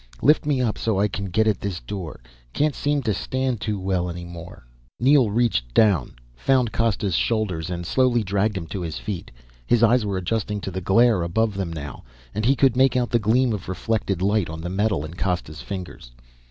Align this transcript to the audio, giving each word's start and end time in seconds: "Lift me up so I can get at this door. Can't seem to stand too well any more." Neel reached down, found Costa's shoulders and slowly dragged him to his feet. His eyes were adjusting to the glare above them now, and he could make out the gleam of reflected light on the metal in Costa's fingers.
"Lift 0.23 0.47
me 0.47 0.59
up 0.61 0.79
so 0.79 0.99
I 0.99 1.07
can 1.07 1.25
get 1.25 1.45
at 1.45 1.59
this 1.61 1.79
door. 1.79 2.21
Can't 2.53 2.73
seem 2.73 3.03
to 3.03 3.13
stand 3.13 3.61
too 3.61 3.79
well 3.79 4.09
any 4.09 4.25
more." 4.25 4.65
Neel 4.99 5.29
reached 5.29 5.75
down, 5.75 6.15
found 6.35 6.71
Costa's 6.73 7.13
shoulders 7.13 7.69
and 7.69 7.85
slowly 7.85 8.23
dragged 8.23 8.57
him 8.57 8.65
to 8.69 8.81
his 8.81 8.97
feet. 8.97 9.29
His 9.67 9.83
eyes 9.83 10.03
were 10.03 10.17
adjusting 10.17 10.59
to 10.61 10.71
the 10.71 10.81
glare 10.81 11.21
above 11.21 11.53
them 11.53 11.71
now, 11.71 12.03
and 12.33 12.45
he 12.45 12.55
could 12.55 12.75
make 12.75 12.95
out 12.95 13.11
the 13.11 13.19
gleam 13.19 13.53
of 13.53 13.69
reflected 13.69 14.23
light 14.23 14.49
on 14.49 14.61
the 14.61 14.69
metal 14.69 15.05
in 15.05 15.13
Costa's 15.13 15.61
fingers. 15.61 16.09